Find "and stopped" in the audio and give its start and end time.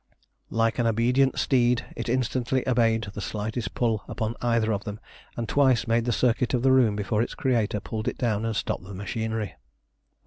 8.43-8.83